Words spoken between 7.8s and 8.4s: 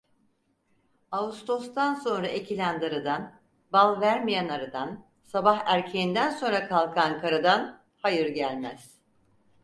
hayır